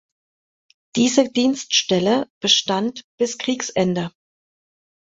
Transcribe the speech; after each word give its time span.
Diese 0.95 1.29
Dienststelle 1.31 2.27
bestand 2.39 3.05
bis 3.19 3.37
Kriegsende. 3.37 4.09